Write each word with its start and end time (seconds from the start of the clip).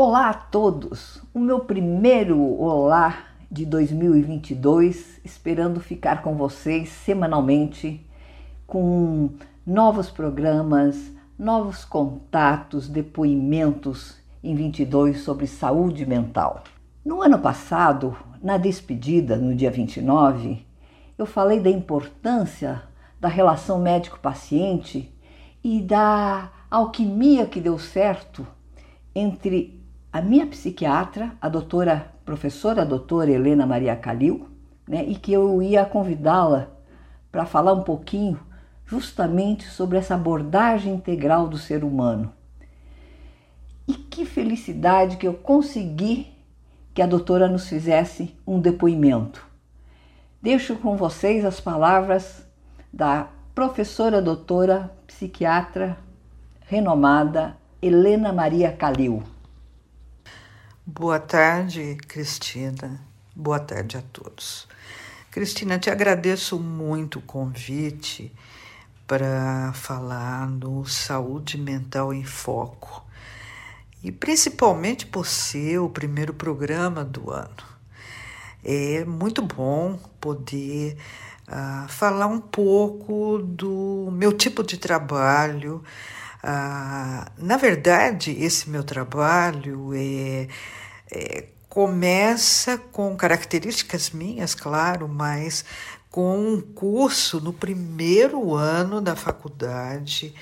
Olá 0.00 0.30
a 0.30 0.34
todos! 0.34 1.20
O 1.34 1.40
meu 1.40 1.58
primeiro 1.58 2.40
Olá 2.40 3.18
de 3.50 3.66
2022, 3.66 5.20
esperando 5.24 5.80
ficar 5.80 6.22
com 6.22 6.36
vocês 6.36 6.88
semanalmente 6.88 8.06
com 8.64 9.30
novos 9.66 10.08
programas, 10.08 11.10
novos 11.36 11.84
contatos, 11.84 12.88
depoimentos 12.88 14.16
em 14.40 14.54
22 14.54 15.22
sobre 15.22 15.48
saúde 15.48 16.06
mental. 16.06 16.62
No 17.04 17.20
ano 17.20 17.40
passado, 17.40 18.16
na 18.40 18.56
despedida, 18.56 19.36
no 19.36 19.52
dia 19.52 19.72
29, 19.72 20.64
eu 21.18 21.26
falei 21.26 21.58
da 21.58 21.70
importância 21.70 22.84
da 23.20 23.26
relação 23.26 23.80
médico-paciente 23.80 25.12
e 25.64 25.82
da 25.82 26.52
alquimia 26.70 27.46
que 27.46 27.60
deu 27.60 27.80
certo 27.80 28.46
entre 29.12 29.77
a 30.12 30.22
minha 30.22 30.46
psiquiatra, 30.46 31.32
a 31.40 31.48
doutora, 31.48 32.12
professora 32.24 32.84
doutora 32.84 33.30
Helena 33.30 33.66
Maria 33.66 33.94
Calil, 33.94 34.48
né, 34.88 35.04
e 35.04 35.14
que 35.14 35.32
eu 35.32 35.62
ia 35.62 35.84
convidá-la 35.84 36.70
para 37.30 37.44
falar 37.44 37.74
um 37.74 37.82
pouquinho 37.82 38.40
justamente 38.86 39.68
sobre 39.68 39.98
essa 39.98 40.14
abordagem 40.14 40.94
integral 40.94 41.46
do 41.46 41.58
ser 41.58 41.84
humano. 41.84 42.32
E 43.86 43.92
que 43.92 44.24
felicidade 44.24 45.18
que 45.18 45.28
eu 45.28 45.34
consegui 45.34 46.26
que 46.94 47.02
a 47.02 47.06
doutora 47.06 47.46
nos 47.46 47.68
fizesse 47.68 48.34
um 48.46 48.58
depoimento. 48.58 49.46
Deixo 50.40 50.76
com 50.76 50.96
vocês 50.96 51.44
as 51.44 51.60
palavras 51.60 52.46
da 52.92 53.28
professora 53.54 54.22
doutora 54.22 54.90
psiquiatra 55.06 55.98
renomada 56.60 57.56
Helena 57.80 58.32
Maria 58.32 58.72
Calil. 58.72 59.22
Boa 60.90 61.20
tarde, 61.20 61.98
Cristina. 62.08 62.98
Boa 63.36 63.60
tarde 63.60 63.98
a 63.98 64.02
todos. 64.10 64.66
Cristina, 65.30 65.78
te 65.78 65.90
agradeço 65.90 66.58
muito 66.58 67.18
o 67.18 67.22
convite 67.22 68.32
para 69.06 69.70
falar 69.74 70.48
no 70.48 70.86
Saúde 70.86 71.58
Mental 71.58 72.14
em 72.14 72.24
Foco 72.24 73.04
e 74.02 74.10
principalmente 74.10 75.04
por 75.04 75.26
ser 75.26 75.76
o 75.78 75.90
primeiro 75.90 76.32
programa 76.32 77.04
do 77.04 77.30
ano. 77.30 77.66
É 78.64 79.04
muito 79.04 79.42
bom 79.42 80.00
poder 80.18 80.96
uh, 81.48 81.86
falar 81.88 82.28
um 82.28 82.40
pouco 82.40 83.40
do 83.44 84.08
meu 84.10 84.32
tipo 84.32 84.64
de 84.64 84.78
trabalho. 84.78 85.84
Uh, 86.48 87.30
na 87.36 87.58
verdade, 87.58 88.30
esse 88.30 88.70
meu 88.70 88.82
trabalho 88.82 89.92
é, 89.92 90.48
é 91.10 91.44
começa 91.68 92.78
com 92.78 93.14
características 93.14 94.08
minhas, 94.10 94.54
claro, 94.54 95.06
mas 95.06 95.62
com 96.10 96.54
um 96.54 96.60
curso 96.62 97.38
no 97.38 97.52
primeiro 97.52 98.54
ano 98.54 99.02
da 99.02 99.14
faculdade 99.14 100.34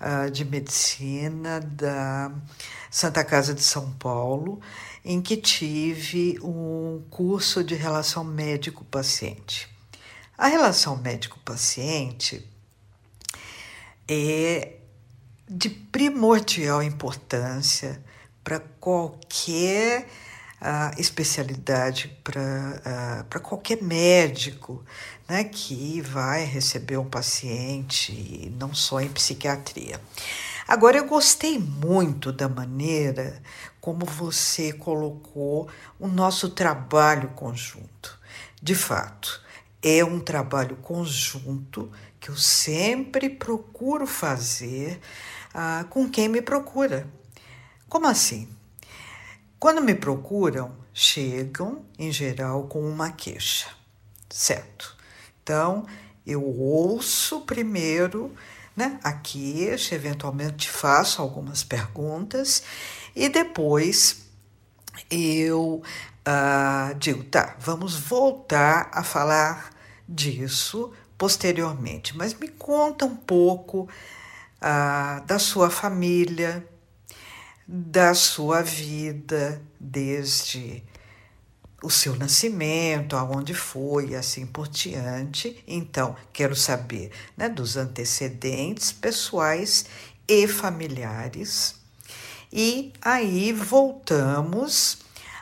uh, 0.00 0.30
de 0.30 0.46
medicina 0.46 1.60
da 1.60 2.32
Santa 2.90 3.22
Casa 3.22 3.52
de 3.52 3.62
São 3.62 3.92
Paulo, 3.92 4.62
em 5.04 5.20
que 5.20 5.36
tive 5.36 6.38
um 6.42 7.04
curso 7.10 7.62
de 7.62 7.74
relação 7.74 8.24
médico-paciente. 8.24 9.68
A 10.38 10.46
relação 10.46 10.96
médico-paciente 10.96 12.48
é 14.08 14.79
de 15.50 15.68
primordial 15.68 16.80
importância 16.82 18.00
para 18.44 18.60
qualquer 18.60 20.06
a 20.60 20.92
especialidade 20.98 22.14
para 22.22 23.24
uh, 23.34 23.40
qualquer 23.40 23.82
médico 23.82 24.84
né, 25.26 25.42
que 25.44 26.02
vai 26.02 26.44
receber 26.44 26.98
um 26.98 27.08
paciente, 27.08 28.52
não 28.58 28.74
só 28.74 29.00
em 29.00 29.08
psiquiatria. 29.08 29.98
Agora, 30.68 30.98
eu 30.98 31.06
gostei 31.06 31.58
muito 31.58 32.30
da 32.30 32.48
maneira 32.48 33.42
como 33.80 34.04
você 34.04 34.72
colocou 34.72 35.68
o 35.98 36.06
nosso 36.06 36.50
trabalho 36.50 37.30
conjunto. 37.30 38.18
De 38.62 38.74
fato, 38.74 39.42
é 39.82 40.04
um 40.04 40.20
trabalho 40.20 40.76
conjunto 40.76 41.90
que 42.20 42.28
eu 42.28 42.36
sempre 42.36 43.30
procuro 43.30 44.06
fazer 44.06 45.00
uh, 45.54 45.84
com 45.88 46.08
quem 46.08 46.28
me 46.28 46.42
procura. 46.42 47.06
Como 47.88 48.06
assim? 48.06 48.48
Quando 49.58 49.82
me 49.82 49.94
procuram, 49.94 50.74
chegam, 50.94 51.84
em 51.98 52.10
geral, 52.10 52.64
com 52.64 52.80
uma 52.80 53.10
queixa, 53.10 53.68
certo? 54.28 54.96
Então, 55.42 55.86
eu 56.26 56.42
ouço 56.44 57.40
primeiro 57.42 58.34
né, 58.76 58.98
a 59.02 59.12
queixa, 59.12 59.94
eventualmente 59.94 60.68
faço 60.68 61.20
algumas 61.20 61.62
perguntas 61.62 62.62
e 63.14 63.28
depois 63.28 64.22
eu 65.10 65.82
uh, 66.26 66.94
digo, 66.98 67.24
tá, 67.24 67.56
vamos 67.58 67.96
voltar 67.96 68.90
a 68.92 69.02
falar 69.02 69.70
disso 70.08 70.92
posteriormente, 71.18 72.16
mas 72.16 72.32
me 72.32 72.48
conta 72.48 73.04
um 73.04 73.16
pouco 73.16 73.88
uh, 74.60 75.24
da 75.24 75.38
sua 75.38 75.70
família, 75.70 76.66
da 77.66 78.14
sua 78.14 78.62
vida, 78.62 79.62
desde 79.78 80.82
o 81.82 81.90
seu 81.90 82.14
nascimento, 82.14 83.16
aonde 83.16 83.54
foi, 83.54 84.14
assim 84.14 84.46
por 84.46 84.68
diante. 84.68 85.62
Então, 85.66 86.14
quero 86.32 86.54
saber 86.54 87.10
né, 87.36 87.48
dos 87.48 87.76
antecedentes 87.76 88.92
pessoais 88.92 89.86
e 90.28 90.46
familiares. 90.46 91.76
E 92.52 92.92
aí 93.00 93.52
voltamos 93.52 94.98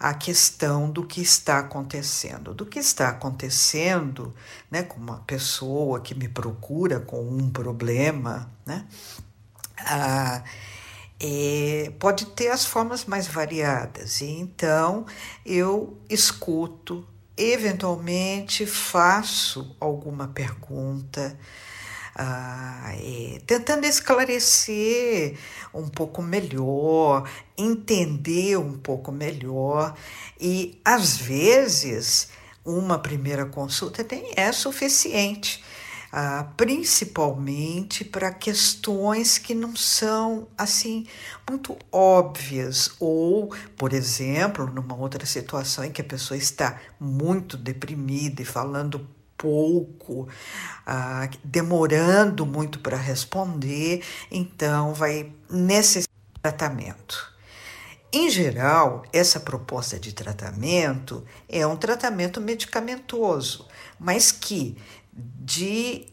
à 0.00 0.14
questão 0.14 0.90
do 0.90 1.04
que 1.04 1.20
está 1.20 1.58
acontecendo. 1.58 2.54
Do 2.54 2.64
que 2.64 2.78
está 2.78 3.10
acontecendo 3.10 4.34
né, 4.70 4.82
com 4.82 4.98
uma 4.98 5.18
pessoa 5.18 6.00
que 6.00 6.14
me 6.14 6.26
procura 6.26 6.98
com 6.98 7.20
um 7.20 7.50
problema, 7.50 8.50
né? 8.64 8.86
Ah, 9.78 10.42
é, 11.20 11.92
pode 11.98 12.26
ter 12.26 12.48
as 12.48 12.64
formas 12.64 13.04
mais 13.04 13.26
variadas. 13.26 14.22
E 14.22 14.26
então 14.26 15.04
eu 15.44 15.98
escuto, 16.08 17.06
eventualmente 17.36 18.64
faço 18.64 19.76
alguma 19.78 20.28
pergunta. 20.28 21.38
Ah, 22.14 22.92
é, 22.94 23.40
tentando 23.46 23.84
esclarecer 23.86 25.38
um 25.72 25.88
pouco 25.88 26.20
melhor, 26.20 27.28
entender 27.56 28.56
um 28.58 28.76
pouco 28.76 29.12
melhor, 29.12 29.94
e 30.40 30.80
às 30.84 31.16
vezes 31.16 32.28
uma 32.64 32.98
primeira 32.98 33.46
consulta 33.46 34.06
nem 34.10 34.32
é 34.36 34.50
suficiente 34.52 35.62
ah, 36.12 36.48
principalmente 36.56 38.04
para 38.04 38.32
questões 38.32 39.38
que 39.38 39.54
não 39.54 39.76
são 39.76 40.48
assim 40.58 41.06
muito 41.48 41.76
óbvias. 41.92 42.90
Ou, 42.98 43.54
por 43.76 43.92
exemplo, 43.92 44.66
numa 44.66 44.96
outra 44.96 45.24
situação 45.24 45.84
em 45.84 45.92
que 45.92 46.00
a 46.00 46.04
pessoa 46.04 46.36
está 46.36 46.80
muito 46.98 47.56
deprimida 47.56 48.42
e 48.42 48.44
falando 48.44 49.06
pouco, 49.40 50.28
ah, 50.86 51.26
demorando 51.42 52.44
muito 52.44 52.78
para 52.78 52.98
responder, 52.98 54.04
então 54.30 54.92
vai 54.92 55.32
necessitar 55.48 56.14
de 56.34 56.40
tratamento. 56.42 57.32
Em 58.12 58.28
geral, 58.28 59.02
essa 59.12 59.40
proposta 59.40 59.98
de 59.98 60.12
tratamento 60.12 61.24
é 61.48 61.66
um 61.66 61.76
tratamento 61.76 62.38
medicamentoso, 62.38 63.66
mas 63.98 64.30
que 64.30 64.76
de 65.12 66.06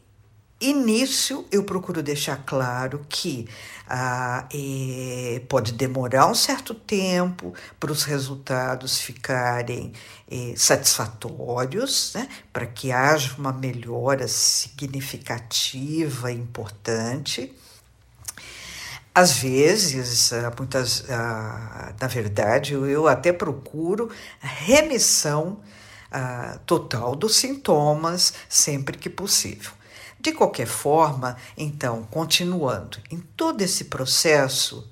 início, 0.59 1.45
eu 1.51 1.63
procuro 1.63 2.01
deixar 2.01 2.43
claro 2.45 3.05
que 3.07 3.47
ah, 3.87 4.47
é, 4.51 5.41
pode 5.47 5.73
demorar 5.73 6.27
um 6.27 6.35
certo 6.35 6.73
tempo 6.73 7.53
para 7.79 7.91
os 7.91 8.03
resultados 8.03 8.99
ficarem 8.99 9.93
é, 10.29 10.53
satisfatórios, 10.55 12.13
né, 12.15 12.27
para 12.51 12.65
que 12.65 12.91
haja 12.91 13.35
uma 13.37 13.53
melhora 13.53 14.27
significativa 14.27 16.31
e 16.31 16.35
importante. 16.35 17.53
Às 19.13 19.37
vezes, 19.37 20.33
ah, 20.33 20.51
muitas, 20.57 21.05
ah, 21.09 21.93
na 21.99 22.07
verdade, 22.07 22.73
eu 22.73 23.07
até 23.07 23.31
procuro 23.31 24.09
remissão 24.39 25.59
uh, 26.11 26.59
total 26.65 27.15
dos 27.15 27.35
sintomas 27.35 28.33
sempre 28.47 28.97
que 28.97 29.09
possível. 29.09 29.71
De 30.27 30.33
qualquer 30.33 30.67
forma, 30.67 31.37
então, 31.55 32.03
continuando, 32.03 32.97
em 33.09 33.17
todo 33.17 33.61
esse 33.61 33.85
processo, 33.85 34.85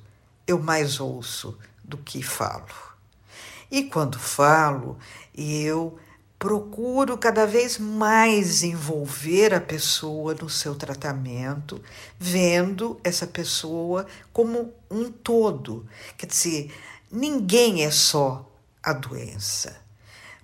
eu 0.47 0.57
mais 0.57 1.01
ouço 1.01 1.57
do 1.83 1.97
que 1.97 2.23
falo. 2.23 2.63
E 3.69 3.83
quando 3.83 4.17
falo, 4.17 4.97
eu 5.37 5.99
procuro 6.39 7.17
cada 7.17 7.45
vez 7.45 7.77
mais 7.77 8.63
envolver 8.63 9.53
a 9.53 9.59
pessoa 9.59 10.33
no 10.35 10.49
seu 10.49 10.73
tratamento, 10.73 11.83
vendo 12.17 12.97
essa 13.03 13.27
pessoa 13.27 14.07
como 14.31 14.73
um 14.89 15.11
todo. 15.11 15.85
Quer 16.17 16.27
dizer, 16.27 16.73
ninguém 17.11 17.83
é 17.83 17.91
só 17.91 18.49
a 18.81 18.93
doença. 18.93 19.75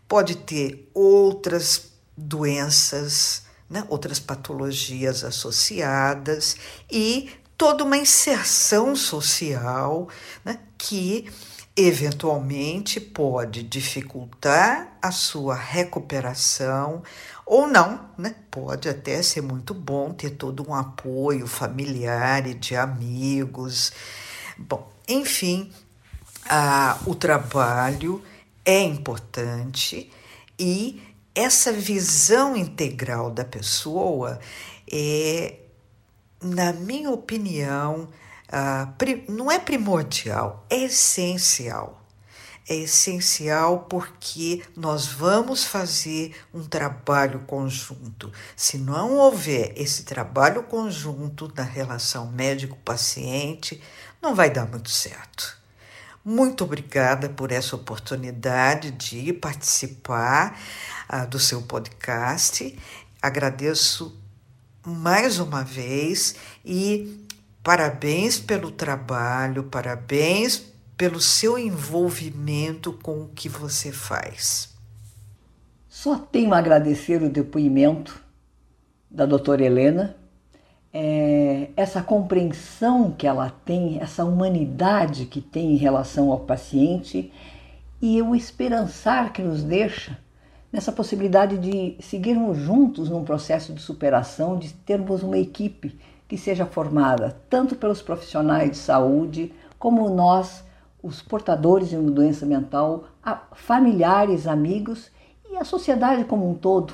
Pode 0.06 0.36
ter 0.36 0.92
outras 0.94 1.94
doenças, 2.18 3.50
né, 3.72 3.86
outras 3.88 4.20
patologias 4.20 5.24
associadas 5.24 6.58
e 6.92 7.32
toda 7.58 7.86
uma 7.86 7.98
inserção 7.98 8.96
social 8.96 10.10
né, 10.44 10.60
que 10.78 11.32
eventualmente 11.76 13.00
pode 13.00 13.64
dificultar 13.64 14.98
a 15.02 15.10
sua 15.10 15.56
recuperação 15.56 17.02
ou 17.46 17.66
não, 17.66 18.10
né? 18.18 18.36
Pode 18.52 18.90
até 18.90 19.24
ser 19.24 19.42
muito 19.42 19.74
bom 19.74 20.12
ter 20.12 20.32
todo 20.32 20.68
um 20.70 20.76
apoio 20.76 21.48
familiar 21.48 22.46
e 22.46 22.54
de 22.54 22.76
amigos. 22.76 23.94
Bom, 24.58 24.92
enfim, 25.08 25.72
ah, 26.50 27.00
o 27.06 27.16
trabalho 27.16 28.22
é 28.66 28.82
importante 28.82 30.12
e 30.60 31.02
essa 31.34 31.72
visão 31.72 32.56
integral 32.56 33.32
da 33.32 33.46
pessoa 33.46 34.40
é, 34.92 35.60
na 36.42 36.74
minha 36.74 37.10
opinião, 37.10 38.10
ah, 38.52 38.94
não 39.30 39.52
é 39.52 39.60
primordial, 39.60 40.66
é 40.70 40.84
essencial. 40.84 42.00
É 42.70 42.76
essencial 42.76 43.86
porque 43.90 44.64
nós 44.76 45.08
vamos 45.08 45.64
fazer 45.64 46.36
um 46.54 46.64
trabalho 46.64 47.40
conjunto. 47.42 48.32
Se 48.56 48.78
não 48.78 49.18
houver 49.18 49.74
esse 49.76 50.04
trabalho 50.04 50.64
conjunto 50.64 51.52
na 51.56 51.64
relação 51.64 52.32
médico-paciente, 52.32 53.82
não 54.22 54.36
vai 54.36 54.50
dar 54.50 54.68
muito 54.68 54.90
certo. 54.90 55.61
Muito 56.24 56.64
obrigada 56.64 57.30
por 57.30 57.52
essa 57.52 57.76
oportunidade 57.76 58.92
de 58.92 59.34
participar 59.34 60.60
uh, 61.12 61.28
do 61.28 61.40
seu 61.40 61.62
podcast. 61.62 62.78
Agradeço 63.22 64.20
mais 64.86 65.40
uma 65.40 65.64
vez 65.64 66.36
e 66.64 67.28
Parabéns 67.64 68.40
pelo 68.40 68.72
trabalho, 68.72 69.66
parabéns 69.66 70.64
pelo 70.98 71.22
seu 71.22 71.60
envolvimento 71.60 72.92
com 72.92 73.22
o 73.22 73.28
que 73.28 73.48
você 73.48 73.92
faz. 73.92 74.74
Só 75.88 76.18
tenho 76.18 76.56
a 76.56 76.58
agradecer 76.58 77.22
o 77.22 77.30
depoimento 77.30 78.20
da 79.10 79.28
doutora 79.28 79.64
Helena, 79.64 80.16
é, 80.94 81.70
essa 81.76 82.02
compreensão 82.02 83.12
que 83.12 83.26
ela 83.26 83.50
tem, 83.64 84.00
essa 84.02 84.26
humanidade 84.26 85.26
que 85.26 85.40
tem 85.40 85.74
em 85.74 85.78
relação 85.78 86.32
ao 86.32 86.40
paciente 86.40 87.32
e 88.02 88.22
o 88.22 88.36
esperançar 88.36 89.32
que 89.32 89.42
nos 89.42 89.64
deixa 89.64 90.18
nessa 90.72 90.92
possibilidade 90.92 91.58
de 91.58 91.98
seguirmos 92.00 92.58
juntos 92.58 93.10
num 93.10 93.24
processo 93.24 93.74
de 93.74 93.82
superação, 93.82 94.58
de 94.58 94.74
termos 94.74 95.22
uma 95.22 95.38
equipe 95.38 95.98
que 96.28 96.38
seja 96.38 96.66
formada 96.66 97.38
tanto 97.50 97.76
pelos 97.76 98.02
profissionais 98.02 98.72
de 98.72 98.78
saúde, 98.78 99.54
como 99.78 100.10
nós, 100.10 100.64
os 101.04 101.22
portadores 101.22 101.90
de 101.90 101.98
uma 101.98 102.12
doença 102.12 102.46
mental, 102.46 103.06
familiares, 103.54 104.48
amigos 104.48 105.12
e 105.50 105.58
a 105.58 105.66
sociedade 105.66 106.24
como 106.24 106.50
um 106.50 106.54
todo, 106.54 106.94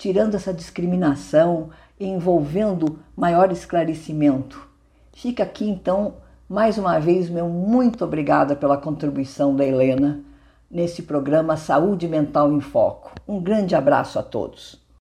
tirando 0.00 0.34
essa 0.34 0.50
discriminação 0.54 1.68
e 1.98 2.06
envolvendo 2.06 3.00
maior 3.14 3.52
esclarecimento. 3.52 4.66
Fica 5.12 5.42
aqui 5.42 5.68
então 5.68 6.14
mais 6.48 6.78
uma 6.78 6.98
vez 6.98 7.28
meu 7.28 7.50
muito 7.50 8.02
obrigada 8.02 8.56
pela 8.56 8.78
contribuição 8.78 9.54
da 9.54 9.62
Helena 9.62 10.20
nesse 10.70 11.02
programa 11.02 11.54
Saúde 11.58 12.08
Mental 12.08 12.50
em 12.50 12.62
Foco. 12.62 13.12
Um 13.28 13.42
grande 13.42 13.74
abraço 13.74 14.18
a 14.18 14.22
todos. 14.22 14.79